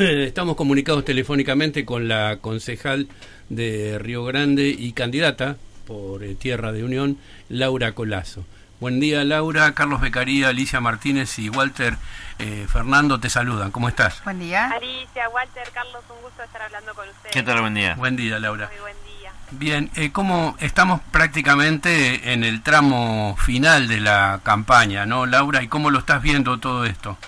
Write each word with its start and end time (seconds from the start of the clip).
Eh, 0.00 0.24
estamos 0.24 0.56
comunicados 0.56 1.04
telefónicamente 1.04 1.84
con 1.84 2.08
la 2.08 2.38
concejal 2.40 3.06
de 3.50 3.98
Río 3.98 4.24
Grande 4.24 4.68
y 4.68 4.94
candidata 4.94 5.58
por 5.86 6.24
eh, 6.24 6.34
Tierra 6.34 6.72
de 6.72 6.84
Unión, 6.84 7.18
Laura 7.50 7.92
Colazo. 7.92 8.46
Buen 8.80 8.98
día, 8.98 9.22
Laura. 9.24 9.74
Carlos 9.74 10.00
Becaría, 10.00 10.48
Alicia 10.48 10.80
Martínez 10.80 11.38
y 11.38 11.50
Walter 11.50 11.98
eh, 12.38 12.66
Fernando 12.66 13.20
te 13.20 13.28
saludan. 13.28 13.72
¿Cómo 13.72 13.90
estás? 13.90 14.24
Buen 14.24 14.38
día. 14.38 14.70
Alicia, 14.70 15.28
Walter, 15.28 15.68
Carlos, 15.74 16.02
un 16.08 16.22
gusto 16.22 16.44
estar 16.44 16.62
hablando 16.62 16.94
con 16.94 17.06
ustedes. 17.06 17.34
¿Qué 17.34 17.42
tal? 17.42 17.60
Buen 17.60 17.74
día. 17.74 17.94
Buen 17.96 18.16
día, 18.16 18.38
Laura. 18.38 18.70
Muy 18.72 18.80
buen 18.80 18.96
día. 19.04 19.32
Bien, 19.50 19.90
eh, 19.96 20.12
¿cómo 20.12 20.56
estamos 20.60 21.02
prácticamente 21.10 22.32
en 22.32 22.42
el 22.42 22.62
tramo 22.62 23.36
final 23.38 23.86
de 23.86 24.00
la 24.00 24.40
campaña, 24.44 25.04
¿no, 25.04 25.26
Laura? 25.26 25.62
¿Y 25.62 25.68
cómo 25.68 25.90
lo 25.90 25.98
estás 25.98 26.22
viendo 26.22 26.58
todo 26.58 26.86
esto? 26.86 27.18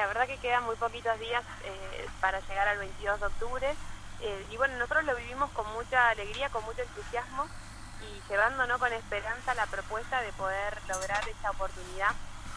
La 0.00 0.06
verdad 0.06 0.26
que 0.26 0.38
quedan 0.38 0.64
muy 0.64 0.76
poquitos 0.76 1.20
días 1.20 1.44
eh, 1.62 2.06
para 2.22 2.40
llegar 2.40 2.66
al 2.68 2.78
22 2.78 3.20
de 3.20 3.26
octubre. 3.26 3.74
Eh, 4.22 4.46
y 4.50 4.56
bueno, 4.56 4.72
nosotros 4.78 5.04
lo 5.04 5.14
vivimos 5.14 5.50
con 5.50 5.70
mucha 5.74 6.08
alegría, 6.08 6.48
con 6.48 6.64
mucho 6.64 6.80
entusiasmo 6.80 7.46
y 8.00 8.30
llevando 8.30 8.66
¿no? 8.66 8.78
con 8.78 8.90
esperanza 8.94 9.52
la 9.52 9.66
propuesta 9.66 10.22
de 10.22 10.32
poder 10.32 10.78
lograr 10.88 11.28
esta 11.28 11.50
oportunidad 11.50 12.12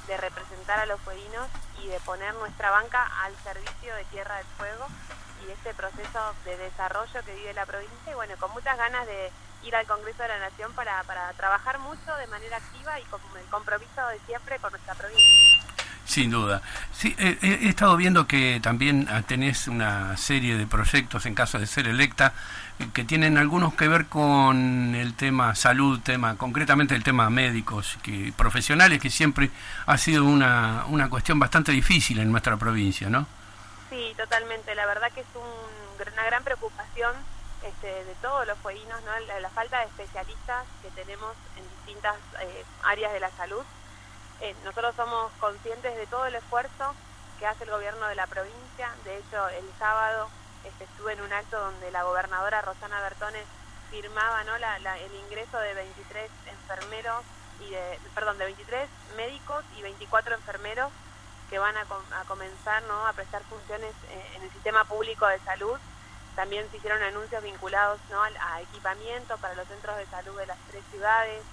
de 0.08 0.16
representar 0.16 0.80
a 0.80 0.86
los 0.86 1.02
fueguinos 1.02 1.50
y 1.84 1.88
de 1.90 2.00
poner 2.00 2.34
nuestra 2.36 2.72
banca 2.72 3.12
al 3.26 3.36
servicio 3.44 3.94
de 3.94 4.06
Tierra 4.06 4.38
del 4.38 4.48
Fuego 4.58 4.88
y 5.46 5.52
este 5.52 5.74
proceso 5.74 6.34
de 6.46 6.56
desarrollo 6.56 7.26
que 7.26 7.36
vive 7.36 7.54
la 7.54 7.66
provincia 7.66 8.10
y 8.10 8.16
bueno, 8.16 8.36
con 8.40 8.52
muchas 8.52 8.78
ganas 8.78 9.06
de 9.06 9.34
ir 9.64 9.76
al 9.76 9.86
Congreso 9.86 10.24
de 10.24 10.30
la 10.30 10.40
Nación 10.40 10.72
para, 10.76 11.04
para 11.04 11.34
trabajar 11.34 11.78
mucho 11.80 12.16
de 12.16 12.28
manera 12.28 12.56
activa 12.56 13.02
y 13.02 13.04
con 13.04 13.20
el 13.38 13.46
compromiso 13.48 14.08
de 14.08 14.20
siempre 14.22 14.60
con 14.60 14.72
nuestra 14.72 14.96
provincia. 14.96 15.83
Sin 16.06 16.30
duda. 16.32 16.62
Sí, 16.92 17.16
eh, 17.18 17.38
he 17.42 17.70
estado 17.70 17.96
viendo 17.96 18.28
que 18.28 18.60
también 18.62 19.08
ah, 19.10 19.22
tenés 19.22 19.68
una 19.68 20.18
serie 20.18 20.58
de 20.58 20.68
proyectos 20.68 21.26
en 21.26 21.34
caso 21.34 21.60
de 21.60 21.66
ser 21.66 21.88
electa 21.88 22.34
eh, 22.80 22.88
que 22.94 23.06
tienen 23.06 23.38
algunos 23.38 23.74
que 23.74 23.88
ver 23.88 24.08
con 24.08 24.96
el 24.96 25.14
tema 25.16 25.56
salud, 25.56 26.02
tema 26.02 26.36
concretamente 26.36 26.94
el 26.94 27.04
tema 27.04 27.30
médicos 27.30 27.98
que 28.04 28.34
profesionales 28.36 29.00
que 29.00 29.10
siempre 29.10 29.50
ha 29.86 29.98
sido 29.98 30.26
una, 30.26 30.84
una 30.88 31.10
cuestión 31.10 31.40
bastante 31.40 31.72
difícil 31.72 32.20
en 32.20 32.32
nuestra 32.32 32.58
provincia, 32.58 33.10
¿no? 33.10 33.26
Sí, 33.90 34.14
totalmente. 34.18 34.76
La 34.76 34.86
verdad 34.86 35.10
que 35.14 35.22
es 35.22 35.28
una 35.36 36.26
gran 36.26 36.44
preocupación 36.44 37.14
este, 37.64 37.88
de 37.88 38.16
todos 38.22 38.46
los 38.46 38.58
fueguinos, 38.60 39.02
¿no? 39.04 39.40
La, 39.40 39.50
falta 39.50 39.80
de 39.80 39.86
especialistas 39.86 40.66
que 40.82 40.90
tenemos 40.92 41.34
en 41.56 41.64
distintas 41.78 42.16
eh, 42.42 42.66
áreas 42.84 43.14
de 43.14 43.20
la 43.22 43.30
salud 43.32 43.64
eh, 44.42 44.56
nosotros 44.64 44.96
somos 44.96 45.32
conscientes 45.40 45.96
de 45.96 46.08
todo 46.08 46.26
el 46.26 46.36
esfuerzo 46.36 46.94
que 47.40 47.48
hace 47.48 47.64
el 47.64 47.72
gobierno 47.72 48.08
de 48.08 48.16
la 48.16 48.28
provincia. 48.28 48.90
De 49.04 49.18
hecho, 49.18 49.48
el 49.50 49.66
sábado 49.80 50.30
este, 50.64 50.86
estuve 50.86 51.14
en 51.14 51.22
un 51.22 51.34
acto 51.34 51.60
donde 51.60 51.92
la 51.92 52.04
gobernadora 52.04 52.62
Rosana 52.62 53.02
Bertones 53.02 53.46
firmaba 53.90 54.44
¿no? 54.44 54.56
el 54.56 55.16
ingreso 55.26 55.58
de 55.60 55.74
23 55.74 56.32
enfermeros 56.48 57.24
y 57.60 57.70
de, 57.70 58.00
perdón, 58.16 58.38
de 58.38 58.46
23 58.46 58.90
médicos 59.16 59.64
y 59.78 59.82
24 59.82 60.36
enfermeros 60.36 60.92
que 61.50 61.60
van 61.60 61.76
a, 61.78 61.86
comenzar 62.28 62.82
¿no? 62.84 63.06
a 63.06 63.14
prestar 63.14 63.44
funciones 63.44 63.94
eh, 64.10 64.32
en 64.36 64.44
el 64.44 64.52
sistema 64.52 64.84
público 64.86 65.28
de 65.28 65.40
salud. 65.40 65.78
También 66.36 66.70
se 66.72 66.78
hicieron 66.78 67.04
anuncios 67.04 67.44
vinculados 67.44 68.00
¿no? 68.10 68.24
a 68.24 68.62
equipamiento 68.62 69.38
para 69.38 69.54
los 69.54 69.68
centros 69.68 69.96
de 69.98 70.08
salud 70.08 70.36
de 70.40 70.48
las 70.48 70.58
tres 70.72 70.84
ciudades, 70.90 71.44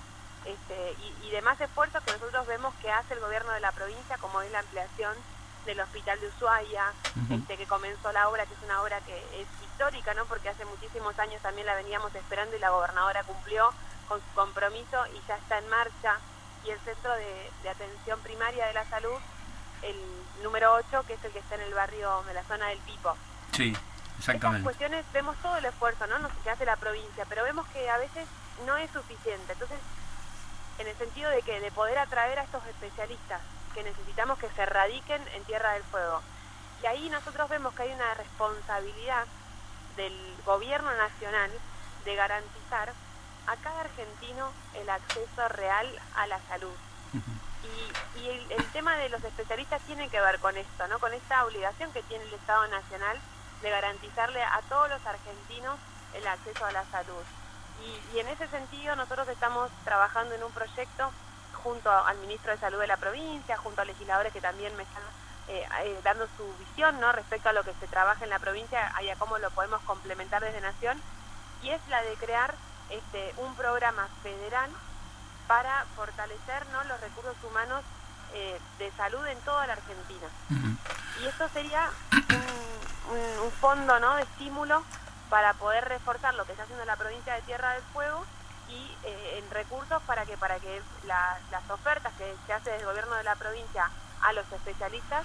este, 0.45 0.97
y, 1.23 1.31
demás 1.31 1.61
esfuerzos 1.61 2.03
que 2.03 2.13
nosotros 2.13 2.45
vemos 2.49 2.75
que 2.83 2.91
hace 2.91 3.15
el 3.15 3.21
gobierno 3.21 3.53
de 3.53 3.61
la 3.61 3.71
provincia, 3.71 4.19
como 4.19 4.43
es 4.43 4.51
la 4.51 4.59
ampliación 4.59 5.15
del 5.65 5.79
hospital 5.81 6.19
de 6.21 6.27
Ushuaia, 6.27 6.93
este, 7.31 7.57
que 7.57 7.67
comenzó 7.67 8.11
la 8.11 8.29
obra, 8.29 8.45
que 8.47 8.55
es 8.55 8.63
una 8.65 8.83
obra 8.83 9.01
que 9.03 9.17
es 9.41 9.47
histórica, 9.63 10.13
¿no? 10.15 10.25
porque 10.25 10.49
hace 10.49 10.65
muchísimos 10.65 11.17
años 11.21 11.41
también 11.41 11.67
la 11.67 11.77
veníamos 11.77 12.13
esperando 12.15 12.57
y 12.57 12.59
la 12.59 12.71
gobernadora 12.71 13.23
cumplió 13.23 13.71
con 14.09 14.19
su 14.19 14.35
compromiso 14.35 15.07
y 15.15 15.21
ya 15.29 15.37
está 15.37 15.59
en 15.59 15.69
marcha, 15.69 16.19
y 16.65 16.71
el 16.71 16.81
centro 16.81 17.13
de, 17.15 17.71
atención 17.71 18.19
primaria 18.21 18.67
de 18.67 18.75
la 18.75 18.85
salud, 18.87 19.19
el 19.83 19.97
número 20.43 20.75
8, 20.75 21.05
que 21.07 21.15
es 21.15 21.25
el 21.25 21.33
que 21.33 21.39
está 21.39 21.55
en 21.55 21.63
el 21.63 21.75
barrio 21.75 22.23
de 22.27 22.35
la 22.35 22.43
zona 22.45 22.67
del 22.69 22.79
Pipo. 22.79 23.17
Sí, 23.53 23.77
exactamente. 24.19 24.59
Estas 24.59 24.63
cuestiones 24.63 25.05
vemos 25.13 25.37
todo 25.37 25.57
el 25.57 25.65
esfuerzo 25.65 26.07
¿no? 26.07 26.17
que 26.43 26.51
hace 26.51 26.65
la 26.65 26.77
provincia, 26.77 27.25
pero 27.29 27.45
vemos 27.45 27.67
que 27.69 27.89
a 27.89 27.99
veces 27.99 28.27
no 28.67 28.77
es 28.77 28.91
suficiente. 28.91 29.53
Entonces, 29.53 29.79
en 30.81 30.89
el 30.89 30.97
sentido 30.97 31.31
de 31.31 31.43
que 31.43 31.61
de 31.61 31.71
poder 31.71 31.99
atraer 31.99 32.39
a 32.39 32.43
estos 32.43 32.67
especialistas 32.67 33.43
que 33.75 33.83
necesitamos 33.83 34.39
que 34.39 34.49
se 34.51 34.65
radiquen 34.65 35.23
en 35.35 35.45
Tierra 35.45 35.75
del 35.75 35.85
Fuego. 35.85 36.23
Y 36.83 36.87
ahí 36.87 37.11
nosotros 37.11 37.49
vemos 37.51 37.75
que 37.75 37.83
hay 37.83 37.93
una 37.93 38.15
responsabilidad 38.15 39.27
del 39.97 40.35
gobierno 40.47 40.91
nacional 40.97 41.51
de 42.07 42.15
garantizar 42.15 42.93
a 43.47 43.57
cada 43.57 43.81
argentino 43.81 44.51
el 44.75 44.89
acceso 44.89 45.49
real 45.49 45.87
a 46.17 46.27
la 46.27 46.41
salud. 46.49 46.75
Y, 48.17 48.29
el, 48.29 48.53
el, 48.53 48.65
tema 48.73 48.97
de 48.97 49.09
los 49.09 49.23
especialistas 49.23 49.81
tiene 49.83 50.09
que 50.09 50.21
ver 50.21 50.39
con 50.41 50.57
esto, 50.57 50.89
¿no? 50.89 50.99
con 50.99 51.13
esta 51.13 51.45
obligación 51.45 51.93
que 51.93 52.03
tiene 52.05 52.25
el 52.25 52.35
Estado 52.35 52.67
Nacional 52.69 53.19
de 53.63 53.71
garantizarle 53.71 54.43
a 54.43 54.61
todos 54.69 54.89
los 54.89 55.05
argentinos 55.07 55.79
el 56.15 56.27
acceso 56.27 56.65
a 56.65 56.73
la 56.73 56.85
salud. 56.87 57.25
Y, 58.13 58.19
en 58.19 58.29
ese 58.29 58.47
sentido 58.49 58.97
nosotros 58.97 59.29
estamos 59.29 59.71
trabajando 59.85 60.35
en 60.35 60.43
un 60.43 60.53
proyecto 60.53 61.11
junto 61.63 61.91
al 61.91 62.17
ministro 62.19 62.53
de 62.53 62.59
Salud 62.59 62.81
de 62.81 62.87
la 62.87 62.97
provincia, 62.97 63.57
junto 63.57 63.81
a 63.81 63.85
legisladores 63.85 64.33
que 64.33 64.41
también 64.41 64.77
me 64.77 64.83
están 64.83 65.03
eh, 65.49 65.67
eh, 65.83 66.01
dando 66.03 66.27
su 66.37 66.55
visión 66.59 67.01
¿no? 67.01 67.13
respecto 67.13 67.49
a 67.49 67.53
lo 67.53 67.63
que 67.63 67.75
se 67.81 67.87
trabaja 67.87 68.25
en 68.25 68.31
la 68.31 68.39
provincia 68.39 68.93
y 69.03 69.09
a 69.09 69.17
cómo 69.17 69.39
lo 69.39 69.51
podemos 69.51 69.81
complementar 69.83 70.43
desde 70.43 70.61
Nación, 70.61 71.01
y 71.63 71.71
es 71.71 71.81
la 71.89 72.03
de 72.03 72.15
crear 72.15 72.55
este, 72.89 73.35
un 73.39 73.55
programa 73.57 74.09
federal 74.23 74.71
para 75.47 75.85
fortalecer 75.97 76.67
¿no? 76.73 76.85
los 76.85 77.01
recursos 77.01 77.37
humanos 77.45 77.83
eh, 78.33 78.59
de 78.79 78.91
salud 78.93 79.27
en 79.27 79.39
toda 79.41 79.67
la 79.67 79.75
Argentina. 79.75 80.29
Y 81.21 81.27
esto 81.27 81.49
sería 81.49 81.91
un, 83.11 83.45
un 83.45 83.53
fondo 83.53 83.99
¿no? 83.99 84.17
de 84.17 84.23
estímulo 84.23 84.83
para 85.31 85.55
poder 85.55 85.89
reforzar 85.89 86.35
lo 86.35 86.45
que 86.45 86.53
está 86.53 86.65
haciendo 86.65 86.85
la 86.85 86.97
provincia 86.97 87.35
de 87.35 87.43
Tierra 87.43 87.73
del 87.73 87.83
Fuego 87.95 88.27
y 88.69 88.97
eh, 89.05 89.39
en 89.39 89.51
recursos 89.51 90.03
para 90.03 90.27
que 90.27 90.37
para 90.37 90.59
que 90.59 90.83
las 91.07 91.71
ofertas 91.71 92.13
que 92.19 92.35
se 92.47 92.53
hace 92.53 92.71
del 92.71 92.85
gobierno 92.85 93.15
de 93.15 93.25
la 93.25 93.37
provincia 93.37 93.89
a 94.23 94.33
los 94.33 94.45
especialistas 94.53 95.25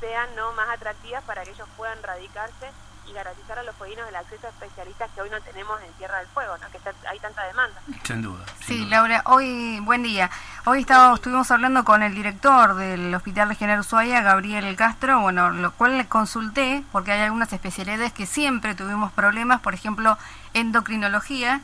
sean 0.00 0.34
no 0.36 0.52
más 0.52 0.68
atractivas 0.68 1.22
para 1.24 1.44
que 1.44 1.50
ellos 1.50 1.68
puedan 1.76 2.02
radicarse 2.02 2.70
y 3.08 3.12
garantizar 3.12 3.58
a 3.58 3.62
los 3.62 3.74
fueguinos 3.76 4.08
el 4.08 4.16
acceso 4.16 4.46
a 4.46 4.50
especialistas 4.50 5.10
que 5.14 5.20
hoy 5.20 5.30
no 5.30 5.40
tenemos 5.42 5.80
en 5.82 5.92
Tierra 5.94 6.18
del 6.18 6.26
Fuego, 6.28 6.56
¿no? 6.58 6.68
que 6.70 6.78
hay 7.08 7.18
tanta 7.18 7.44
demanda. 7.46 7.80
Sin 8.02 8.22
duda. 8.22 8.44
sí, 8.60 8.84
Laura, 8.86 9.22
hoy, 9.26 9.80
buen 9.80 10.02
día. 10.02 10.30
Hoy 10.64 10.80
estamos, 10.80 11.18
estuvimos 11.18 11.50
hablando 11.50 11.84
con 11.84 12.02
el 12.02 12.14
director 12.14 12.74
del 12.74 13.14
Hospital 13.14 13.48
Regional 13.48 13.80
Ushuaia, 13.80 14.22
Gabriel 14.22 14.74
Castro, 14.76 15.20
bueno, 15.20 15.50
lo 15.50 15.72
cual 15.72 15.98
le 15.98 16.06
consulté, 16.06 16.82
porque 16.92 17.12
hay 17.12 17.20
algunas 17.22 17.52
especialidades 17.52 18.12
que 18.12 18.26
siempre 18.26 18.74
tuvimos 18.74 19.12
problemas, 19.12 19.60
por 19.60 19.74
ejemplo, 19.74 20.16
endocrinología, 20.54 21.60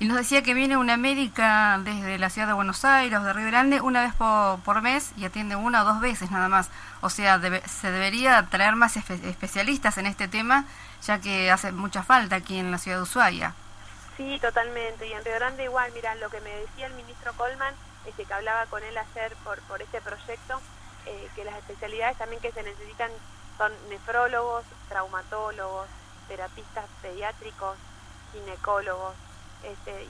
y 0.00 0.06
nos 0.06 0.16
decía 0.16 0.42
que 0.42 0.54
viene 0.54 0.76
una 0.76 0.96
médica 0.96 1.78
desde 1.82 2.18
la 2.18 2.30
ciudad 2.30 2.46
de 2.46 2.54
Buenos 2.54 2.84
Aires, 2.84 3.20
de 3.20 3.32
Río 3.32 3.48
Grande, 3.48 3.80
una 3.80 4.02
vez 4.02 4.14
por, 4.14 4.80
mes 4.80 5.10
y 5.16 5.24
atiende 5.24 5.56
una 5.56 5.82
o 5.82 5.84
dos 5.84 6.00
veces 6.00 6.30
nada 6.30 6.48
más. 6.48 6.70
O 7.00 7.10
sea, 7.10 7.40
se 7.66 7.90
debería 7.90 8.46
traer 8.48 8.76
más 8.76 8.96
especialistas 8.96 9.98
en 9.98 10.06
este 10.06 10.28
tema, 10.28 10.66
ya 11.02 11.20
que 11.20 11.50
hace 11.50 11.72
mucha 11.72 12.04
falta 12.04 12.36
aquí 12.36 12.58
en 12.58 12.70
la 12.70 12.78
ciudad 12.78 12.98
de 12.98 13.02
Ushuaia. 13.02 13.54
Sí, 14.16 14.38
totalmente. 14.40 15.08
Y 15.08 15.12
en 15.12 15.24
Río 15.24 15.34
Grande 15.34 15.64
igual, 15.64 15.90
mira, 15.92 16.14
lo 16.14 16.30
que 16.30 16.40
me 16.42 16.50
decía 16.50 16.86
el 16.86 16.94
ministro 16.94 17.32
Colman, 17.32 17.74
este, 18.06 18.24
que 18.24 18.34
hablaba 18.34 18.66
con 18.66 18.82
él 18.84 18.96
ayer 18.96 19.34
por, 19.42 19.58
por 19.62 19.82
este 19.82 20.00
proyecto, 20.00 20.60
eh, 21.06 21.28
que 21.34 21.44
las 21.44 21.56
especialidades 21.56 22.16
también 22.18 22.40
que 22.40 22.52
se 22.52 22.62
necesitan 22.62 23.10
son 23.56 23.72
nefrólogos, 23.90 24.64
traumatólogos, 24.88 25.88
terapistas 26.28 26.84
pediátricos, 27.02 27.76
ginecólogos, 28.32 29.14
este, 29.62 30.06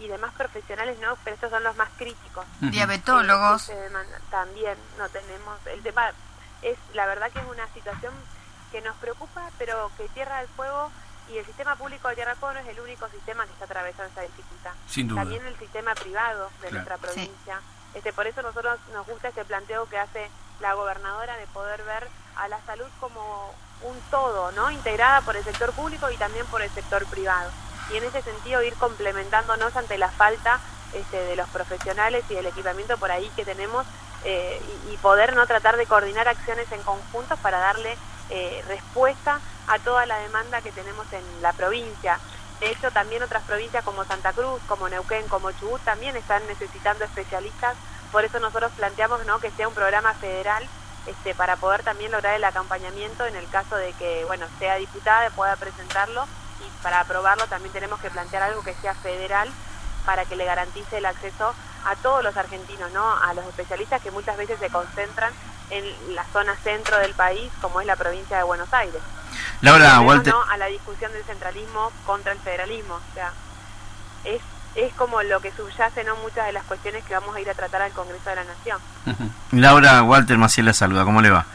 y, 0.00 0.08
demás 0.08 0.32
profesionales, 0.34 0.98
¿no? 1.00 1.16
Pero 1.24 1.34
estos 1.34 1.50
son 1.50 1.64
los 1.64 1.76
más 1.76 1.88
críticos. 1.96 2.44
Diabetólogos. 2.60 3.70
también 4.30 4.76
no 4.98 5.08
tenemos. 5.08 5.58
El 5.66 5.82
tema 5.82 6.12
es, 6.62 6.78
la 6.92 7.06
verdad 7.06 7.30
que 7.32 7.40
es 7.40 7.44
una 7.46 7.66
situación 7.72 8.12
que 8.70 8.80
nos 8.80 8.94
preocupa, 8.96 9.50
pero 9.58 9.90
que 9.96 10.08
Tierra 10.10 10.38
del 10.38 10.48
Fuego 10.48 10.90
y 11.28 11.38
el 11.38 11.46
sistema 11.46 11.74
público 11.74 12.08
de 12.08 12.14
Tierra 12.14 12.32
del 12.32 12.38
Fuego 12.38 12.54
no 12.54 12.60
es 12.60 12.68
el 12.68 12.80
único 12.80 13.08
sistema 13.08 13.44
que 13.46 13.52
está 13.52 13.64
atravesando 13.64 14.12
esa 14.12 14.22
dificultad. 14.22 14.72
También 15.14 15.44
el 15.46 15.58
sistema 15.58 15.94
privado 15.94 16.50
de 16.62 16.70
nuestra 16.70 16.98
provincia. 16.98 17.60
Este, 17.94 18.12
por 18.12 18.26
eso 18.26 18.42
nosotros 18.42 18.78
nos 18.92 19.06
gusta 19.06 19.28
este 19.28 19.44
planteo 19.44 19.88
que 19.88 19.98
hace 19.98 20.30
la 20.60 20.74
gobernadora 20.74 21.36
de 21.36 21.46
poder 21.48 21.82
ver 21.82 22.08
a 22.36 22.48
la 22.48 22.60
salud 22.66 22.86
como 23.00 23.54
un 23.82 24.00
todo, 24.10 24.52
¿no? 24.52 24.70
Integrada 24.70 25.22
por 25.22 25.36
el 25.36 25.44
sector 25.44 25.72
público 25.72 26.10
y 26.10 26.16
también 26.16 26.46
por 26.46 26.62
el 26.62 26.70
sector 26.70 27.04
privado 27.06 27.50
y 27.90 27.96
en 27.96 28.04
ese 28.04 28.22
sentido 28.22 28.62
ir 28.62 28.74
complementándonos 28.74 29.76
ante 29.76 29.98
la 29.98 30.10
falta 30.10 30.60
este, 30.92 31.16
de 31.24 31.36
los 31.36 31.48
profesionales 31.48 32.24
y 32.28 32.34
del 32.34 32.46
equipamiento 32.46 32.96
por 32.98 33.10
ahí 33.10 33.30
que 33.36 33.44
tenemos 33.44 33.86
eh, 34.24 34.60
y, 34.90 34.96
poder 34.98 35.34
no 35.34 35.46
tratar 35.46 35.76
de 35.76 35.84
coordinar 35.84 36.28
acciones 36.28 36.70
en 36.72 36.82
conjunto 36.82 37.36
para 37.38 37.58
darle 37.58 37.94
eh, 38.30 38.64
respuesta 38.68 39.38
a 39.66 39.78
toda 39.80 40.06
la 40.06 40.18
demanda 40.18 40.62
que 40.62 40.72
tenemos 40.72 41.06
en 41.12 41.42
la 41.42 41.52
provincia. 41.52 42.18
De 42.60 42.70
hecho, 42.70 42.90
también 42.90 43.22
otras 43.22 43.42
provincias 43.42 43.84
como 43.84 44.04
Santa 44.04 44.32
Cruz, 44.32 44.62
como 44.66 44.88
Neuquén, 44.88 45.28
como 45.28 45.52
Chubut, 45.52 45.82
también 45.82 46.16
están 46.16 46.46
necesitando 46.46 47.04
especialistas. 47.04 47.76
Por 48.12 48.24
eso 48.24 48.40
nosotros 48.40 48.72
planteamos 48.76 49.26
¿no? 49.26 49.40
que 49.40 49.50
sea 49.50 49.68
un 49.68 49.74
programa 49.74 50.14
federal 50.14 50.66
este, 51.06 51.34
para 51.34 51.56
poder 51.56 51.82
también 51.82 52.12
lograr 52.12 52.34
el 52.34 52.44
acompañamiento 52.44 53.26
en 53.26 53.36
el 53.36 53.48
caso 53.50 53.76
de 53.76 53.92
que 53.94 54.24
bueno 54.24 54.46
sea 54.58 54.76
diputada, 54.76 55.28
pueda 55.30 55.56
presentarlo 55.56 56.24
y 56.24 56.43
para 56.84 57.00
aprobarlo 57.00 57.46
también 57.46 57.72
tenemos 57.72 57.98
que 57.98 58.10
plantear 58.10 58.42
algo 58.42 58.62
que 58.62 58.74
sea 58.74 58.94
federal 58.94 59.48
para 60.04 60.26
que 60.26 60.36
le 60.36 60.44
garantice 60.44 60.98
el 60.98 61.06
acceso 61.06 61.54
a 61.86 61.96
todos 61.96 62.22
los 62.22 62.36
argentinos, 62.36 62.92
¿no? 62.92 63.16
a 63.16 63.32
los 63.32 63.44
especialistas 63.46 64.02
que 64.02 64.10
muchas 64.10 64.36
veces 64.36 64.58
se 64.60 64.68
concentran 64.68 65.32
en 65.70 66.14
la 66.14 66.24
zona 66.24 66.54
centro 66.62 66.98
del 66.98 67.14
país, 67.14 67.50
como 67.62 67.80
es 67.80 67.86
la 67.86 67.96
provincia 67.96 68.36
de 68.36 68.42
Buenos 68.42 68.72
Aires. 68.74 69.00
Laura, 69.62 70.00
Walter... 70.00 70.34
A 70.50 70.58
la 70.58 70.66
discusión 70.66 71.10
del 71.12 71.24
centralismo 71.24 71.90
contra 72.04 72.32
el 72.32 72.38
federalismo. 72.38 72.96
O 72.96 73.14
sea, 73.14 73.32
es, 74.24 74.42
es 74.74 74.92
como 74.92 75.22
lo 75.22 75.40
que 75.40 75.52
subyace 75.52 76.04
¿no? 76.04 76.16
muchas 76.16 76.44
de 76.46 76.52
las 76.52 76.64
cuestiones 76.64 77.02
que 77.04 77.14
vamos 77.14 77.34
a 77.34 77.40
ir 77.40 77.48
a 77.48 77.54
tratar 77.54 77.80
al 77.80 77.92
Congreso 77.92 78.28
de 78.28 78.36
la 78.36 78.44
Nación. 78.44 78.78
Laura, 79.52 80.02
Walter 80.02 80.36
Maciel 80.36 80.66
la 80.66 80.74
saluda. 80.74 81.04
¿Cómo 81.04 81.22
le 81.22 81.30
va? 81.30 81.46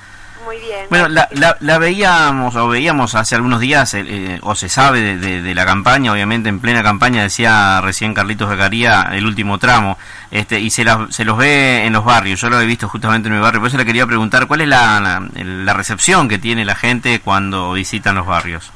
Muy 0.45 0.57
bien. 0.59 0.85
Bueno, 0.89 1.09
la, 1.09 1.27
la, 1.59 1.77
veíamos 1.77 2.55
o 2.55 2.67
veíamos 2.67 3.13
hace 3.15 3.35
algunos 3.35 3.59
días, 3.59 3.93
eh, 3.93 4.39
o 4.41 4.55
se 4.55 4.69
sabe 4.69 5.17
de, 5.17 5.55
la 5.55 5.65
campaña, 5.65 6.13
obviamente 6.13 6.49
en 6.49 6.59
plena 6.59 6.81
campaña, 6.81 7.23
decía 7.23 7.81
recién 7.81 8.13
Carlitos 8.13 8.49
Becaría, 8.49 9.09
el 9.11 9.25
último 9.25 9.57
tramo, 9.57 9.97
este 10.31 10.59
y 10.59 10.69
se, 10.69 10.85
se 11.09 11.25
los 11.25 11.37
ve 11.37 11.85
en 11.85 11.93
los 11.93 12.05
barrios. 12.05 12.39
Yo 12.39 12.49
lo 12.49 12.59
he 12.61 12.65
visto 12.65 12.87
justamente 12.87 13.27
en 13.27 13.35
mi 13.35 13.41
barrio, 13.41 13.59
por 13.59 13.67
eso 13.67 13.77
le 13.77 13.85
quería 13.85 14.05
preguntar, 14.05 14.47
¿cuál 14.47 14.61
es 14.61 14.67
la, 14.67 15.21
la, 15.35 15.73
recepción 15.73 16.29
que 16.29 16.37
tiene 16.37 16.63
la 16.65 16.75
gente 16.75 17.19
cuando 17.19 17.73
visitan 17.73 18.15
los 18.15 18.25
barrios? 18.25 18.71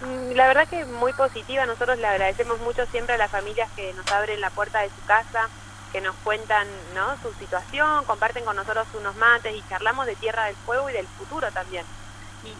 Mm, 0.00 0.34
la 0.34 0.46
verdad 0.46 0.66
que 0.68 0.84
muy 0.86 1.12
positiva, 1.12 1.66
nosotros 1.66 1.98
le 1.98 2.06
agradecemos 2.06 2.58
mucho 2.60 2.86
siempre 2.86 3.14
a 3.14 3.18
las 3.18 3.30
familias 3.30 3.68
que 3.76 3.92
nos 3.94 4.10
abren 4.10 4.40
la 4.40 4.50
puerta 4.50 4.80
de 4.80 4.88
su 4.88 5.06
casa, 5.06 5.48
que 5.92 6.00
nos 6.00 6.14
cuentan 6.16 6.66
¿no? 6.94 7.16
su 7.22 7.32
situación, 7.38 8.04
comparten 8.04 8.44
con 8.44 8.56
nosotros 8.56 8.86
unos 8.94 9.16
mates 9.16 9.54
y 9.54 9.64
charlamos 9.68 10.06
de 10.06 10.16
Tierra 10.16 10.44
del 10.44 10.56
Fuego 10.56 10.88
y 10.90 10.92
del 10.92 11.06
futuro 11.06 11.50
también. 11.52 11.84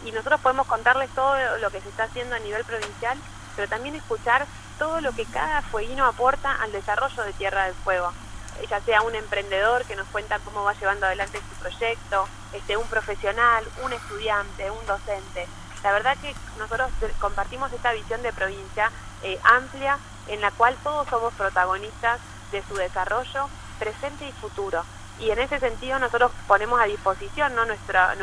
Y, 0.05 0.11
nosotros 0.11 0.41
podemos 0.41 0.67
contarles 0.67 1.09
todo 1.11 1.35
lo 1.57 1.71
que 1.71 1.81
se 1.81 1.89
está 1.89 2.03
haciendo 2.03 2.35
a 2.35 2.39
nivel 2.39 2.63
provincial, 2.65 3.17
pero 3.55 3.67
también 3.67 3.95
escuchar 3.95 4.45
todo 4.77 5.01
lo 5.01 5.13
que 5.13 5.25
cada 5.25 5.61
fueguino 5.61 6.05
aporta 6.05 6.53
al 6.61 6.71
desarrollo 6.71 7.23
de 7.23 7.33
Tierra 7.33 7.65
del 7.65 7.75
Fuego. 7.75 8.11
Ya 8.69 8.81
sea 8.81 9.01
un 9.01 9.15
emprendedor 9.15 9.85
que 9.85 9.95
nos 9.95 10.07
cuenta 10.07 10.39
cómo 10.39 10.63
va 10.63 10.73
llevando 10.73 11.05
adelante 11.05 11.39
su 11.39 11.55
proyecto, 11.61 12.27
este, 12.51 12.75
un 12.75 12.87
profesional, 12.87 13.63
un 13.83 13.93
estudiante, 13.93 14.69
un 14.69 14.85
docente. 14.85 15.47
La 15.83 15.93
verdad 15.93 16.17
que 16.21 16.35
nosotros 16.57 16.91
compartimos 17.19 17.71
esta 17.71 17.93
visión 17.93 18.21
de 18.21 18.33
provincia 18.33 18.91
eh, 19.23 19.39
amplia 19.43 19.97
en 20.27 20.41
la 20.41 20.51
cual 20.51 20.75
todos 20.83 21.07
somos 21.07 21.33
protagonistas 21.33 22.19
de 22.51 22.63
su 22.67 22.75
desarrollo 22.75 23.49
presente 23.79 24.27
y 24.27 24.31
futuro. 24.33 24.83
Y 25.19 25.31
en 25.31 25.39
ese 25.39 25.59
sentido 25.59 25.99
nosotros 25.99 26.31
ponemos 26.47 26.79
a 26.79 26.85
disposición 26.85 27.55
¿no? 27.55 27.65
nuestra, 27.65 28.15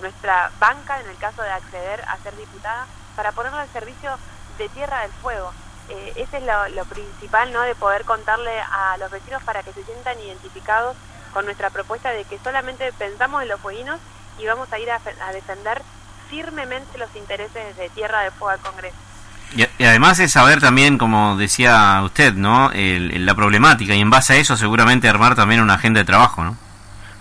nuestra 0.00 0.50
banca 0.60 1.00
en 1.00 1.08
el 1.08 1.16
caso 1.16 1.42
de 1.42 1.50
acceder 1.50 2.02
a 2.08 2.16
ser 2.18 2.36
diputada 2.36 2.86
para 3.16 3.32
ponerlo 3.32 3.58
al 3.58 3.68
servicio 3.70 4.16
de 4.58 4.68
Tierra 4.68 5.02
del 5.02 5.12
Fuego. 5.12 5.52
Eh, 5.88 6.12
ese 6.16 6.38
es 6.38 6.74
lo, 6.74 6.84
principal, 6.84 7.52
¿no? 7.52 7.62
De 7.62 7.74
poder 7.74 8.04
contarle 8.04 8.58
a 8.60 8.96
los 8.98 9.10
vecinos 9.10 9.42
para 9.44 9.62
que 9.62 9.72
se 9.72 9.84
sientan 9.84 10.18
identificados 10.20 10.96
con 11.32 11.44
nuestra 11.44 11.70
propuesta 11.70 12.10
de 12.10 12.24
que 12.24 12.38
solamente 12.38 12.92
pensamos 12.92 13.42
en 13.42 13.48
los 13.48 13.60
fueguinos 13.60 14.00
y 14.38 14.46
vamos 14.46 14.72
a 14.72 14.78
ir 14.78 14.90
a, 14.90 15.00
a 15.22 15.32
defender 15.32 15.82
firmemente 16.28 16.98
los 16.98 17.14
intereses 17.14 17.76
de 17.76 17.88
Tierra 17.90 18.22
del 18.22 18.32
Fuego 18.32 18.50
al 18.50 18.60
Congreso. 18.60 19.05
Y, 19.54 19.84
además 19.84 20.18
es 20.18 20.32
saber 20.32 20.60
también, 20.60 20.98
como 20.98 21.36
decía 21.36 22.00
usted, 22.04 22.34
¿no? 22.34 22.70
la 22.74 23.34
problemática 23.34 23.94
y 23.94 24.00
en 24.00 24.10
base 24.10 24.34
a 24.34 24.36
eso 24.36 24.56
seguramente 24.56 25.08
armar 25.08 25.34
también 25.34 25.60
una 25.60 25.74
agenda 25.74 26.00
de 26.00 26.04
trabajo, 26.04 26.44
¿no? 26.44 26.56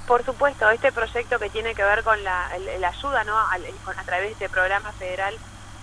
Por 0.08 0.24
supuesto, 0.24 0.70
este 0.70 0.92
proyecto 0.92 1.40
que 1.40 1.50
tiene 1.50 1.74
que 1.74 1.84
ver 1.84 2.04
con 2.04 2.24
la, 2.24 2.48
ayuda, 2.88 3.24
¿no? 3.24 3.38
A, 3.38 3.56
a, 3.56 4.04
través 4.04 4.28
de 4.28 4.32
este 4.34 4.50
programa 4.50 4.92
federal 4.94 5.34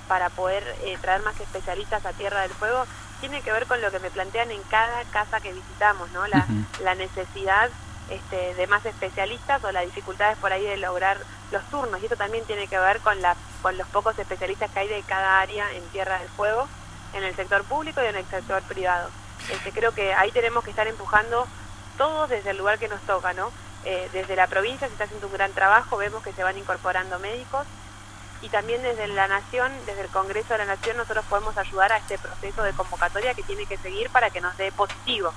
para 0.07 0.31
poder 0.31 0.63
eh, 0.85 0.97
traer 1.01 1.23
más 1.23 1.39
especialistas 1.41 2.05
a 2.07 2.13
Tierra 2.13 2.43
del 2.43 2.51
Fuego, 2.51 2.85
tiene 3.21 3.41
que 3.41 3.53
ver 3.53 3.67
con 3.67 3.81
lo 3.81 3.91
que 3.91 3.99
me 3.99 4.11
plantean 4.11 4.51
en 4.51 4.63
cada 4.65 5.03
casa 5.13 5.41
que 5.41 5.53
visitamos, 5.53 6.11
¿no? 6.13 6.27
La, 6.27 6.47
la 6.85 6.95
necesidad 6.95 7.71
este, 8.11 8.55
de 8.55 8.67
más 8.67 8.85
especialistas 8.85 9.63
o 9.65 9.73
las 9.73 9.87
dificultades 9.87 10.37
por 10.39 10.53
ahí 10.53 10.65
de 10.65 10.77
lograr 10.77 11.19
los 11.53 11.65
turnos. 11.71 12.03
Y 12.03 12.07
eso 12.07 12.17
también 12.17 12.45
tiene 12.45 12.67
que 12.67 12.79
ver 12.79 13.01
con, 13.01 13.21
la, 13.23 13.37
con 13.63 13.77
los 13.77 13.87
pocos 13.89 14.19
especialistas 14.19 14.71
que 14.71 14.81
hay 14.81 14.89
de 14.89 15.03
cada 15.03 15.41
área 15.41 15.71
en 15.73 15.83
Tierra 15.89 16.19
del 16.19 16.29
Fuego, 16.31 16.69
en 17.13 17.23
el 17.23 17.35
sector 17.37 17.63
público 17.65 18.03
y 18.03 18.07
en 18.07 18.17
el 18.17 18.27
sector 18.27 18.63
privado. 18.63 19.11
Este, 19.51 19.73
creo 19.73 19.93
que 19.93 20.15
ahí 20.15 20.31
tenemos 20.33 20.65
que 20.65 20.71
estar 20.71 20.87
empujando 20.87 21.47
todos 21.99 22.29
desde 22.31 22.51
el 22.51 22.59
lugar 22.59 22.79
que 22.79 22.89
nos 22.89 23.01
toca, 23.03 23.33
¿no? 23.33 23.51
Eh, 23.85 24.09
desde 24.13 24.37
la 24.37 24.47
provincia 24.47 24.87
se 24.87 24.93
está 24.93 25.05
haciendo 25.05 25.27
un 25.27 25.33
gran 25.33 25.53
trabajo, 25.53 25.97
vemos 25.97 26.23
que 26.23 26.33
se 26.33 26.45
van 26.45 26.57
incorporando 26.57 27.19
médicos 27.19 27.67
y 28.43 28.49
también 28.49 28.83
desde 28.83 29.07
la 29.09 29.29
Nación, 29.29 29.71
desde 29.87 30.03
el 30.03 30.09
Congreso 30.09 30.55
de 30.55 30.59
la 30.59 30.67
Nación, 30.67 30.97
nosotros 30.97 31.25
podemos 31.29 31.57
ayudar 31.57 31.93
a 31.93 31.99
este 31.99 32.19
proceso 32.19 32.63
de 32.65 32.73
convocatoria 32.73 33.35
que 33.35 33.43
tiene 33.45 33.67
que 33.67 33.77
seguir 33.79 34.11
para 34.11 34.31
que 34.31 34.41
nos 34.41 34.57
dé 34.57 34.73
positivo. 34.73 35.33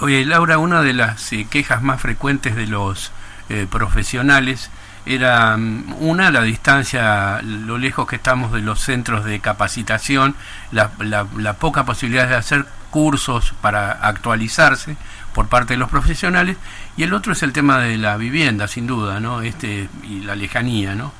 Oye, 0.00 0.24
Laura, 0.24 0.58
una 0.58 0.82
de 0.82 0.92
las 0.92 1.32
eh, 1.32 1.46
quejas 1.50 1.82
más 1.82 2.00
frecuentes 2.00 2.54
de 2.54 2.66
los 2.66 3.12
eh, 3.48 3.66
profesionales 3.70 4.70
era 5.06 5.56
mm, 5.56 5.96
una, 6.00 6.30
la 6.30 6.42
distancia, 6.42 7.40
lo 7.42 7.78
lejos 7.78 8.06
que 8.06 8.16
estamos 8.16 8.52
de 8.52 8.60
los 8.60 8.80
centros 8.80 9.24
de 9.24 9.40
capacitación, 9.40 10.34
la, 10.72 10.90
la, 10.98 11.52
poca 11.54 11.84
posibilidad 11.84 12.28
de 12.28 12.36
hacer 12.36 12.66
cursos 12.90 13.54
para 13.60 13.92
actualizarse 13.92 14.96
por 15.34 15.48
parte 15.48 15.74
de 15.74 15.78
los 15.78 15.90
profesionales, 15.90 16.56
y 16.96 17.02
el 17.02 17.12
otro 17.12 17.32
es 17.32 17.42
el 17.42 17.52
tema 17.52 17.78
de 17.78 17.98
la 17.98 18.16
vivienda, 18.16 18.68
sin 18.68 18.86
duda, 18.86 19.18
¿no? 19.20 19.42
Este, 19.42 19.88
y 20.04 20.20
la 20.20 20.36
lejanía, 20.36 20.94
¿no? 20.94 21.12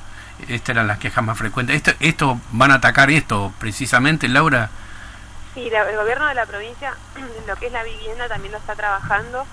Estas 0.47 0.69
eran 0.69 0.87
las 0.87 0.99
quejas 0.99 1.23
más 1.23 1.37
frecuentes. 1.37 1.75
¿Esto, 1.75 1.91
esto 1.99 2.39
van 2.51 2.71
a 2.71 2.75
atacar 2.75 3.09
esto 3.09 3.53
precisamente, 3.59 4.27
Laura? 4.27 4.69
Sí, 5.53 5.67
el 5.67 5.95
gobierno 5.95 6.27
de 6.27 6.33
la 6.33 6.45
provincia, 6.45 6.93
lo 7.47 7.55
que 7.55 7.67
es 7.67 7.71
la 7.71 7.83
vivienda, 7.83 8.27
también 8.27 8.51
lo 8.51 8.57
está 8.57 8.75
trabajando. 8.75 9.45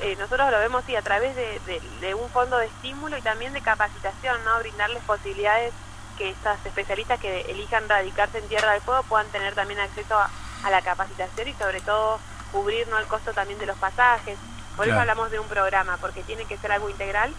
Eh, 0.00 0.16
nosotros 0.18 0.50
lo 0.50 0.58
vemos 0.58 0.84
sí, 0.86 0.94
a 0.94 1.02
través 1.02 1.34
de, 1.34 2.14
un 2.14 2.28
fondo 2.30 2.58
de 2.58 2.66
estímulo 2.66 3.16
y 3.16 3.22
también 3.22 3.52
de 3.52 3.60
capacitación, 3.62 4.44
¿no? 4.44 4.58
Brindarles 4.58 5.02
posibilidades 5.04 5.72
que 6.18 6.30
estas 6.30 6.64
especialistas 6.64 7.20
que 7.20 7.42
elijan 7.42 7.88
radicarse 7.88 8.38
en 8.38 8.48
Tierra 8.48 8.72
del 8.72 8.80
Fuego 8.82 9.02
puedan 9.04 9.26
tener 9.28 9.54
también 9.54 9.80
acceso 9.80 10.18
a, 10.18 10.30
la 10.70 10.82
capacitación 10.82 11.46
y 11.46 11.52
sobre 11.52 11.80
todo 11.80 12.18
cubrir 12.50 12.88
¿no? 12.88 12.98
el 12.98 13.06
costo 13.06 13.32
también 13.32 13.58
de 13.60 13.66
los 13.66 13.76
pasajes. 13.78 14.36
Por 14.76 14.88
eso 14.88 14.98
hablamos 14.98 15.30
de 15.30 15.38
un 15.38 15.46
programa, 15.46 15.96
porque 15.98 16.24
tiene 16.24 16.44
que 16.44 16.58
ser 16.58 16.72
algo 16.72 16.90
integral 16.90 17.32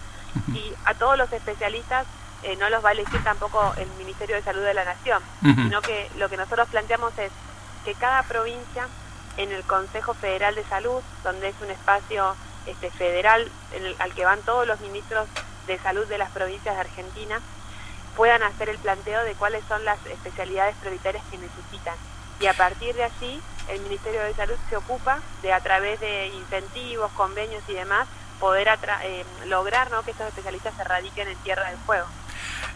y 0.53 0.73
a 0.85 0.93
todos 0.93 1.17
los 1.17 1.31
especialistas 1.33 2.07
eh, 2.43 2.55
no 2.55 2.69
los 2.69 2.83
va 2.85 2.89
a 2.89 2.91
elegir 2.93 3.21
tampoco 3.23 3.73
el 3.77 3.89
Ministerio 3.97 4.37
de 4.37 4.43
Salud 4.43 4.63
de 4.63 4.73
la 4.73 4.85
Nación, 4.85 5.21
sino 5.41 5.81
que 5.81 6.09
lo 6.17 6.29
que 6.29 6.37
nosotros 6.37 6.69
planteamos 6.69 7.17
es 7.17 7.31
que 7.83 7.95
cada 7.95 8.23
provincia 8.23 8.87
en 9.37 9.51
el 9.51 9.63
Consejo 9.63 10.13
Federal 10.13 10.55
de 10.55 10.63
Salud, 10.65 11.01
donde 11.23 11.49
es 11.49 11.55
un 11.61 11.69
espacio 11.69 12.35
este, 12.67 12.91
federal 12.91 13.49
al 13.99 14.13
que 14.13 14.25
van 14.25 14.39
todos 14.41 14.67
los 14.67 14.79
ministros 14.81 15.27
de 15.67 15.77
salud 15.79 16.05
de 16.07 16.17
las 16.17 16.31
provincias 16.31 16.75
de 16.75 16.81
Argentina, 16.81 17.39
puedan 18.15 18.41
hacer 18.43 18.69
el 18.69 18.77
planteo 18.77 19.23
de 19.23 19.33
cuáles 19.33 19.63
son 19.67 19.83
las 19.85 20.03
especialidades 20.07 20.75
prioritarias 20.77 21.23
que 21.29 21.37
necesitan. 21.37 21.95
Y 22.39 22.47
a 22.47 22.53
partir 22.53 22.95
de 22.95 23.03
allí, 23.03 23.41
el 23.69 23.81
Ministerio 23.81 24.21
de 24.21 24.33
Salud 24.33 24.55
se 24.69 24.77
ocupa 24.77 25.19
de, 25.41 25.53
a 25.53 25.59
través 25.59 25.99
de 25.99 26.27
incentivos, 26.27 27.11
convenios 27.11 27.63
y 27.67 27.73
demás, 27.73 28.07
poder 28.39 28.67
eh, 29.03 29.25
lograr 29.47 29.91
¿no? 29.91 30.03
que 30.03 30.11
estos 30.11 30.27
especialistas 30.27 30.73
se 30.75 30.83
radiquen 30.83 31.27
en 31.27 31.37
Tierra 31.37 31.69
del 31.69 31.77
Fuego. 31.79 32.05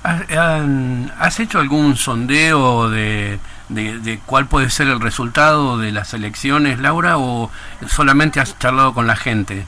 ¿Has 0.04 1.40
hecho 1.40 1.60
algún 1.60 1.96
sondeo 1.96 2.90
de, 2.90 3.40
de, 3.70 4.20
cuál 4.26 4.48
puede 4.48 4.70
ser 4.70 4.88
el 4.88 5.00
resultado 5.00 5.78
de 5.78 5.92
las 5.92 6.14
elecciones, 6.14 6.80
Laura, 6.80 7.18
o 7.18 7.52
solamente 7.88 8.40
has 8.40 8.58
charlado 8.58 8.94
con 8.94 9.06
la 9.06 9.16
gente? 9.16 9.66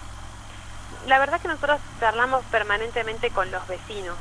La 1.07 1.19
verdad 1.19 1.41
que 1.41 1.47
nosotros 1.47 1.79
charlamos 1.99 2.43
permanentemente 2.45 3.29
con 3.31 3.51
los 3.51 3.67
vecinos. 3.67 4.17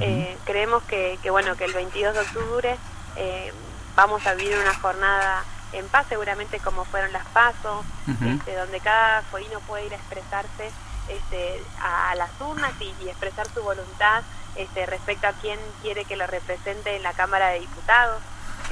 Eh, 0.00 0.36
creemos 0.44 0.82
que, 0.84 1.18
que, 1.22 1.30
bueno, 1.30 1.56
que 1.56 1.64
el 1.64 1.72
22 1.72 2.14
de 2.14 2.20
octubre 2.20 2.76
eh, 3.16 3.52
vamos 3.94 4.26
a 4.26 4.34
vivir 4.34 4.56
una 4.58 4.74
jornada 4.74 5.44
en 5.72 5.86
paz, 5.88 6.06
seguramente 6.08 6.58
como 6.60 6.84
fueron 6.84 7.12
las 7.12 7.26
pasos, 7.26 7.84
este, 8.06 8.56
donde 8.56 8.80
cada 8.80 9.22
fueguino 9.22 9.60
puede 9.60 9.86
ir 9.86 9.92
a 9.92 9.96
expresarse 9.96 10.70
este, 11.08 11.62
a, 11.80 12.14
las 12.14 12.30
urnas 12.40 12.72
y 12.80 13.08
expresar 13.08 13.46
su 13.48 13.62
voluntad 13.62 14.22
este, 14.56 14.86
respecto 14.86 15.26
a 15.26 15.32
quién 15.32 15.58
quiere 15.82 16.04
que 16.04 16.16
lo 16.16 16.26
represente 16.26 16.96
en 16.96 17.02
la 17.02 17.12
Cámara 17.12 17.48
de 17.48 17.60
Diputados. 17.60 18.20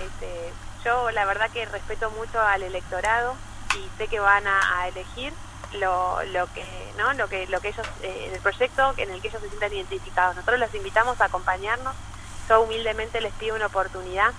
Este, 0.03 0.53
yo 0.85 1.11
la 1.11 1.25
verdad 1.25 1.51
que 1.51 1.65
respeto 1.67 2.11
mucho 2.11 2.41
al 2.41 2.63
electorado 2.63 3.35
y 3.77 3.89
sé 3.99 4.09
que 4.09 4.21
van 4.21 4.47
a, 4.47 4.89
elegir 4.89 5.33
lo, 5.75 6.23
lo 6.25 6.47
que 6.53 6.65
no 6.99 7.13
lo 7.15 7.29
que 7.29 7.47
lo 7.47 7.61
que 7.61 7.69
ellos 7.69 7.87
eh, 8.03 8.31
el 8.33 8.41
proyecto 8.41 8.95
en 8.97 9.11
el 9.11 9.21
que 9.21 9.29
ellos 9.29 9.41
se 9.43 9.49
sientan 9.49 9.73
identificados. 9.73 10.37
Nosotros 10.37 10.61
los 10.61 10.75
invitamos 10.75 11.21
a 11.21 11.27
acompañarnos. 11.27 11.95
Yo 12.49 12.61
humildemente 12.63 13.21
les 13.21 13.33
pido 13.35 13.57
una 13.57 13.67
oportunidad 13.67 14.33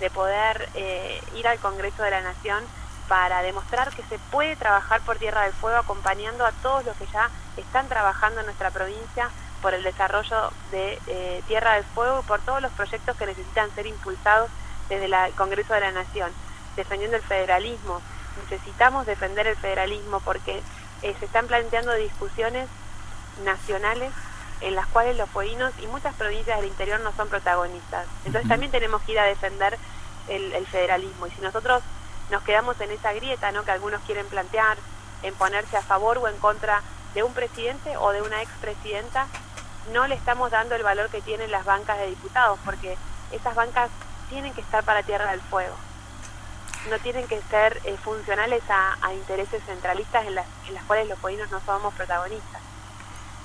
de 0.00 0.10
poder 0.10 0.68
eh, 0.74 1.20
ir 1.36 1.46
al 1.46 1.58
Congreso 1.58 2.02
de 2.02 2.10
la 2.10 2.20
Nación 2.20 2.64
para 3.08 3.42
demostrar 3.42 3.90
que 3.94 4.02
se 4.04 4.18
puede 4.30 4.56
trabajar 4.56 5.00
por 5.02 5.18
Tierra 5.18 5.42
del 5.42 5.52
Fuego 5.52 5.78
acompañando 5.78 6.46
a 6.46 6.52
todos 6.62 6.84
los 6.84 6.96
que 6.96 7.06
ya 7.12 7.30
están 7.56 7.88
trabajando 7.88 8.40
en 8.40 8.46
nuestra 8.46 8.70
provincia 8.70 9.30
por 9.60 9.74
el 9.74 9.82
desarrollo 9.82 10.50
de 10.70 10.98
eh, 11.06 11.42
Tierra 11.46 11.74
del 11.74 11.84
Fuego 11.84 12.20
y 12.20 12.26
por 12.26 12.40
todos 12.40 12.60
los 12.60 12.72
proyectos 12.72 13.16
que 13.16 13.26
necesitan 13.26 13.70
ser 13.74 13.86
impulsados 13.86 14.50
desde 14.88 15.06
el 15.06 15.32
Congreso 15.34 15.72
de 15.74 15.80
la 15.80 15.92
Nación, 15.92 16.32
defendiendo 16.76 17.16
el 17.16 17.22
federalismo. 17.22 18.00
Necesitamos 18.50 19.06
defender 19.06 19.46
el 19.46 19.56
federalismo 19.56 20.20
porque 20.20 20.62
eh, 21.02 21.14
se 21.18 21.24
están 21.26 21.46
planteando 21.46 21.94
discusiones 21.94 22.68
nacionales 23.44 24.12
en 24.60 24.74
las 24.74 24.86
cuales 24.86 25.16
los 25.16 25.28
fueguinos 25.28 25.72
y 25.82 25.86
muchas 25.88 26.14
provincias 26.14 26.58
del 26.58 26.68
interior 26.68 27.00
no 27.00 27.12
son 27.16 27.28
protagonistas. 27.28 28.06
Entonces 28.24 28.48
también 28.48 28.70
tenemos 28.70 29.02
que 29.02 29.12
ir 29.12 29.18
a 29.18 29.24
defender 29.24 29.76
el, 30.28 30.66
federalismo. 30.66 31.26
Y 31.26 31.30
si 31.30 31.40
nosotros 31.40 31.82
nos 32.30 32.42
quedamos 32.42 32.80
en 32.80 32.90
esa 32.92 33.12
grieta 33.12 33.50
¿no? 33.52 33.64
que 33.64 33.72
algunos 33.72 34.00
quieren 34.02 34.26
plantear, 34.26 34.78
en 35.22 35.34
ponerse 35.34 35.76
a 35.76 35.82
favor 35.82 36.18
o 36.18 36.28
en 36.28 36.36
contra 36.38 36.82
de 37.14 37.22
un 37.22 37.32
presidente 37.32 37.96
o 37.96 38.10
de 38.10 38.22
una 38.22 38.42
expresidenta, 38.42 39.26
no 39.92 40.06
le 40.06 40.14
estamos 40.14 40.50
dando 40.50 40.74
el 40.74 40.82
valor 40.82 41.10
que 41.10 41.20
tienen 41.22 41.50
las 41.50 41.64
bancas 41.64 41.98
de 41.98 42.06
diputados, 42.06 42.58
porque 42.64 42.96
esas 43.30 43.54
bancas 43.54 43.90
tienen 44.30 44.52
que 44.54 44.60
estar 44.60 44.84
para 44.84 45.02
Tierra 45.02 45.30
del 45.30 45.40
Fuego. 45.40 45.74
No 46.90 46.98
tienen 46.98 47.26
que 47.26 47.40
ser 47.50 47.80
eh, 47.84 47.96
funcionales 48.02 48.62
a, 48.68 49.12
intereses 49.14 49.62
centralistas 49.64 50.26
en 50.26 50.34
las, 50.34 50.46
en 50.68 50.74
las 50.74 50.84
cuales 50.84 51.08
los 51.08 51.18
fueguinos 51.18 51.50
no 51.50 51.60
somos 51.60 51.94
protagonistas. 51.94 52.60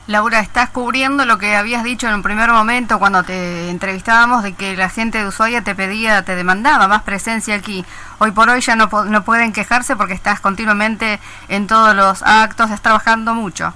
Laura, 0.08 0.39
estás 0.39 0.70
cubriendo 0.70 1.25
lo 1.25 1.38
que 1.38 1.58
habías 1.58 1.84
dicho 1.84 2.08
en 2.08 2.13
un 2.13 2.24
primer 2.24 2.50
momento 2.50 2.98
cuando 2.98 3.24
te 3.24 3.70
entrevistábamos 3.70 4.41
de 4.41 4.56
que 4.56 4.77
la 4.77 4.88
gente 4.88 5.17
de 5.17 5.27
Ushuaia 5.27 5.65
te 5.65 5.75
pedía, 5.75 6.24
te 6.24 6.38
demandaba 6.38 6.88
más 6.88 7.03
presencia 7.03 7.56
aquí. 7.56 7.86
Hoy 8.20 8.32
por 8.32 8.50
hoy 8.50 8.62
ya 8.62 8.77
no, 8.77 8.88
no 8.88 9.24
pueden 9.25 9.51
quejarse 9.51 9.98
porque 9.98 10.13
estás 10.13 10.39
continuamente 10.39 11.20
en 11.50 11.67
todos 11.67 11.94
los 11.94 12.24
actos, 12.24 12.67
estás 12.67 12.82
trabajando 12.82 13.34
mucho. 13.34 13.74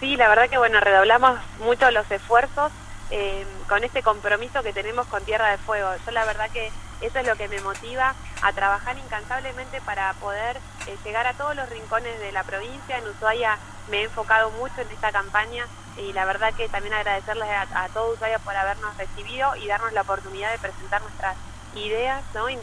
Sí, 0.00 0.16
la 0.16 0.28
verdad 0.28 0.50
que 0.50 0.58
bueno, 0.58 0.80
redoblamos 0.80 1.38
mucho 1.60 1.88
los 1.92 2.10
esfuerzos 2.10 2.72
eh, 3.10 3.46
con 3.68 3.84
este 3.84 4.02
compromiso 4.02 4.62
que 4.64 4.72
tenemos 4.72 5.06
con 5.06 5.24
Tierra 5.24 5.50
de 5.50 5.58
Fuego. 5.58 5.88
Yo 6.04 6.10
la 6.10 6.24
verdad 6.24 6.50
que 6.52 6.72
eso 7.06 7.18
es 7.18 7.26
lo 7.26 7.36
que 7.36 7.48
me 7.48 7.60
motiva 7.60 8.14
a 8.42 8.52
trabajar 8.52 8.98
incansablemente 8.98 9.80
para 9.82 10.12
poder 10.14 10.58
eh, 10.86 10.96
llegar 11.04 11.26
a 11.26 11.34
todos 11.34 11.54
los 11.56 11.68
rincones 11.68 12.18
de 12.20 12.32
la 12.32 12.44
provincia. 12.44 12.98
En 12.98 13.08
Ushuaia 13.08 13.58
me 13.90 13.98
he 13.98 14.04
enfocado 14.04 14.50
mucho 14.52 14.80
en 14.80 14.90
esta 14.90 15.12
campaña 15.12 15.66
y 15.96 16.12
la 16.12 16.24
verdad 16.24 16.52
que 16.54 16.68
también 16.68 16.94
agradecerles 16.94 17.48
a, 17.48 17.84
a 17.84 17.88
todo 17.88 18.12
Ushuaia 18.12 18.38
por 18.38 18.56
habernos 18.56 18.96
recibido 18.96 19.54
y 19.56 19.66
darnos 19.66 19.92
la 19.92 20.02
oportunidad 20.02 20.50
de 20.52 20.58
presentar 20.58 21.02
nuestras 21.02 21.36
ideas 21.76 22.22
¿no? 22.34 22.48
el, 22.48 22.58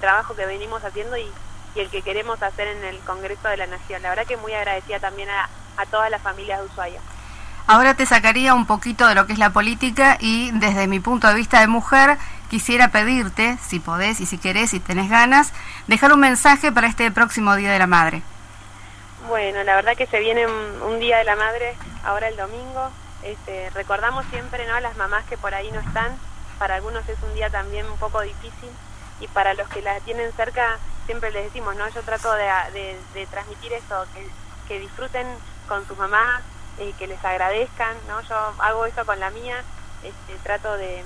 trabajo 0.00 0.34
que 0.34 0.46
venimos 0.46 0.82
haciendo 0.84 1.16
y, 1.16 1.30
el 1.74 1.90
que 1.90 2.02
queremos 2.02 2.40
hacer 2.40 2.68
en 2.68 2.84
el 2.84 2.98
Congreso 3.00 3.48
de 3.48 3.56
la 3.56 3.66
Nación. 3.66 4.00
La 4.02 4.10
verdad 4.10 4.26
que 4.26 4.36
muy 4.36 4.52
agradecida 4.52 5.00
también 5.00 5.28
a, 5.28 5.48
a 5.76 5.86
todas 5.86 6.08
las 6.08 6.22
familias 6.22 6.60
de 6.60 6.66
Ushuaia. 6.66 7.00
Ahora 7.66 7.94
te 7.94 8.06
sacaría 8.06 8.54
un 8.54 8.64
poquito 8.64 9.08
de 9.08 9.16
lo 9.16 9.26
que 9.26 9.32
es 9.32 9.40
la 9.40 9.50
política 9.50 10.16
y 10.20 10.52
desde 10.52 10.86
mi 10.86 11.00
punto 11.00 11.26
de 11.26 11.34
vista 11.34 11.58
de 11.58 11.66
mujer 11.66 12.16
quisiera 12.48 12.88
pedirte, 12.88 13.58
si 13.66 13.80
podés 13.80 14.20
y 14.20 14.26
si 14.26 14.38
querés, 14.38 14.70
si 14.70 14.80
tenés 14.80 15.10
ganas, 15.10 15.52
dejar 15.86 16.12
un 16.12 16.20
mensaje 16.20 16.72
para 16.72 16.86
este 16.86 17.10
próximo 17.10 17.56
Día 17.56 17.72
de 17.72 17.78
la 17.78 17.86
Madre. 17.86 18.22
Bueno, 19.28 19.62
la 19.64 19.74
verdad 19.76 19.96
que 19.96 20.06
se 20.06 20.20
viene 20.20 20.46
un, 20.46 20.98
Día 21.00 21.18
de 21.18 21.24
la 21.24 21.36
Madre 21.36 21.74
ahora 22.04 22.28
el 22.28 22.36
domingo. 22.36 22.90
Este, 23.22 23.70
recordamos 23.70 24.24
siempre 24.30 24.66
¿no? 24.66 24.74
a 24.74 24.80
las 24.80 24.96
mamás 24.96 25.24
que 25.24 25.36
por 25.38 25.54
ahí 25.54 25.70
no 25.72 25.80
están. 25.80 26.16
Para 26.58 26.76
algunos 26.76 27.08
es 27.08 27.16
un 27.22 27.34
día 27.34 27.50
también 27.50 27.86
un 27.86 27.98
poco 27.98 28.20
difícil 28.20 28.70
y 29.20 29.28
para 29.28 29.54
los 29.54 29.68
que 29.68 29.82
la 29.82 29.98
tienen 30.00 30.30
cerca 30.32 30.78
siempre 31.06 31.30
les 31.30 31.44
decimos, 31.44 31.76
¿no? 31.76 31.88
Yo 31.88 32.02
trato 32.02 32.32
de, 32.34 33.26
transmitir 33.30 33.72
eso, 33.72 34.06
que, 34.68 34.78
disfruten 34.78 35.26
con 35.68 35.86
sus 35.86 35.96
mamás, 35.96 36.42
y 36.78 36.92
que 36.94 37.06
les 37.06 37.24
agradezcan, 37.24 37.96
¿no? 38.08 38.20
Yo 38.22 38.36
hago 38.58 38.86
eso 38.86 39.04
con 39.04 39.20
la 39.20 39.30
mía, 39.30 39.62
este, 40.02 40.34
trato 40.42 40.76
de, 40.76 41.04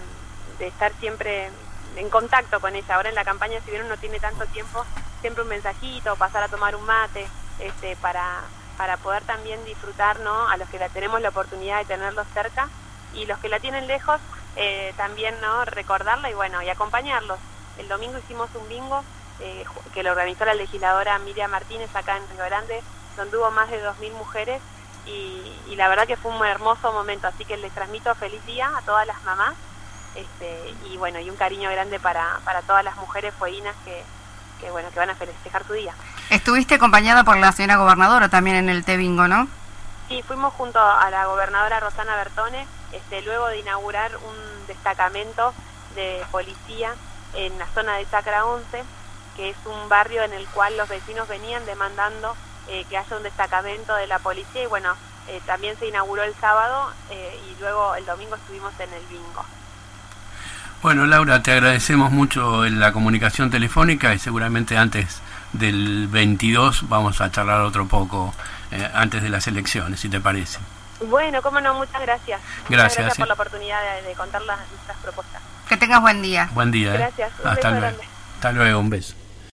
de 0.59 0.67
estar 0.69 0.93
siempre 1.01 1.51
en 1.97 2.11
contacto 2.11 2.61
con 2.61 2.75
ella. 2.75 2.95
Ahora 2.95 3.09
en 3.09 3.15
la 3.15 3.25
campaña, 3.25 3.61
si 3.65 3.71
bien 3.71 3.85
uno 3.85 3.97
tiene 3.97 4.21
tanto 4.21 4.47
tiempo, 4.47 4.85
siempre 5.21 5.43
un 5.43 5.49
mensajito, 5.49 6.17
pasar 6.17 6.43
a 6.43 6.49
tomar 6.49 6.77
un 6.77 6.85
mate, 6.85 7.27
este, 7.59 7.97
para, 7.97 8.43
para 8.77 8.97
poder 8.99 9.23
también 9.25 9.65
disfrutar 9.65 10.19
a 10.19 10.57
los 10.57 10.69
que 10.69 10.79
la 10.79 10.89
tenemos 10.89 11.21
la 11.21 11.31
oportunidad 11.31 11.79
de 11.79 11.85
tenerlos 11.87 12.27
cerca 12.33 12.69
y 13.15 13.27
los 13.27 13.39
que 13.39 13.49
la 13.49 13.59
tienen 13.59 13.87
lejos 13.87 14.21
eh, 14.57 14.93
también 14.97 15.35
no 15.41 15.65
recordarla 15.65 16.31
y 16.31 16.35
bueno 16.35 16.63
y 16.63 16.69
acompañarlos. 16.69 17.39
El 17.79 17.89
domingo 17.89 18.19
hicimos 18.19 18.51
un 18.55 18.69
bingo 18.69 19.03
eh, 19.41 19.65
que 19.95 20.03
lo 20.03 20.11
organizó 20.11 20.45
la 20.45 20.55
legisladora 20.55 21.19
Miriam 21.21 21.51
Martínez 21.51 21.95
acá 21.95 22.17
en 22.17 22.29
Río 22.31 22.45
Grande, 22.45 22.83
donde 23.17 23.37
hubo 23.37 23.51
más 23.51 23.71
de 23.71 23.83
2.000 23.85 24.13
mujeres 24.13 24.61
y, 25.07 25.53
y, 25.69 25.77
la 25.77 25.89
verdad 25.89 26.07
que 26.07 26.17
fue 26.17 26.31
un 26.31 26.45
hermoso 26.45 26.93
momento, 26.93 27.29
así 27.29 27.45
que 27.45 27.57
les 27.57 27.73
transmito 27.73 28.15
feliz 28.17 28.45
día 28.45 28.71
a 28.77 28.83
todas 28.83 29.07
las 29.07 29.23
mamás 29.23 29.55
este, 30.19 30.75
y 30.91 30.97
bueno, 30.97 31.21
y 31.21 31.31
un 31.31 31.37
cariño 31.37 31.71
grande 31.71 32.01
para, 32.01 32.41
para 32.45 32.63
todas 32.63 32.85
las 32.85 32.97
mujeres 32.97 33.33
fueguinas 33.39 33.75
que, 33.85 34.03
que 34.61 34.71
bueno, 34.71 34.91
que 34.91 34.99
van 34.99 35.11
a 35.11 35.15
festejar 35.15 35.65
su 35.67 35.73
día. 35.73 35.95
Estuviste 36.31 36.75
acompañada 36.75 37.25
por 37.25 37.37
la 37.37 37.53
señora 37.53 37.77
gobernadora 37.77 38.29
también 38.29 38.57
en 38.57 38.69
el 38.69 38.85
T-Bingo, 38.85 39.29
¿no? 39.29 39.49
Sí, 40.09 40.23
fuimos 40.23 40.55
junto 40.55 40.81
a 40.81 41.11
la 41.11 41.27
gobernadora 41.27 41.81
Rosana 41.81 42.17
Bertone, 42.17 42.67
este, 42.93 43.23
luego 43.23 43.49
de 43.49 43.59
inaugurar 43.59 44.17
un 44.17 44.67
destacamento 44.67 45.53
de 45.95 46.25
policía 46.31 46.95
en 47.35 47.59
la 47.59 47.67
zona 47.67 47.97
de 47.97 48.07
Sacra 48.07 48.47
11, 48.47 48.83
que 49.37 49.51
es 49.51 49.57
un 49.67 49.89
barrio 49.89 50.23
en 50.23 50.33
el 50.33 50.47
cual 50.49 50.77
los 50.77 50.89
vecinos 50.89 51.29
venían 51.29 51.65
demandando 51.67 52.35
eh, 52.69 52.85
que 52.89 52.97
haya 52.97 53.17
un 53.17 53.23
destacamento 53.23 53.95
de 53.95 54.07
la 54.07 54.19
policía 54.19 54.63
y 54.63 54.67
bueno, 54.67 54.95
eh, 55.29 55.41
también 55.47 55.79
se 55.79 55.87
inauguró 55.87 56.23
el 56.23 56.35
sábado 56.37 56.91
eh, 57.11 57.39
y 57.49 57.61
luego 57.61 57.95
el 57.95 58.07
domingo 58.07 58.35
estuvimos 58.35 58.73
en 58.81 58.93
el 58.93 59.05
bingo. 59.07 59.45
Bueno, 60.81 61.07
Laura, 61.07 61.43
te 61.43 61.53
agradecemos 61.53 62.13
mucho 62.13 62.65
la 62.67 62.93
comunicación 62.93 63.51
telefónica 63.51 64.15
y 64.15 64.19
seguramente 64.21 64.77
antes 64.77 65.21
del 65.53 66.07
22 66.07 66.89
vamos 66.89 67.21
a 67.21 67.33
charlar 67.33 67.63
otro 67.63 67.89
poco 67.89 68.33
eh, 68.71 68.89
antes 68.95 69.23
de 69.23 69.29
las 69.29 69.49
elecciones, 69.49 69.99
si 69.99 70.09
te 70.09 70.21
parece. 70.21 70.59
Bueno, 71.09 71.43
cómo 71.43 71.61
no, 71.61 71.75
muchas 71.75 72.01
gracias. 72.01 72.41
Gracias, 72.69 72.97
gracias 72.97 73.19
por 73.19 73.27
la 73.27 73.35
oportunidad 73.35 73.81
de, 74.07 74.13
contar 74.15 74.43
las, 74.43 74.59
nuestras 74.71 74.97
propuestas. 74.99 75.43
Que 75.69 75.77
tengas 75.77 76.01
buen 76.01 76.23
día. 76.23 76.49
Buen 76.55 76.71
día. 76.71 76.95
¿eh? 76.95 76.99
Gracias. 76.99 77.33
Hasta 77.45 77.71
luego. 77.71 77.97
Hasta 78.37 78.53
luego, 78.53 78.79
un 78.79 78.91
beso. 78.91 79.15